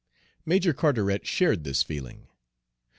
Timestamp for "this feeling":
1.63-2.27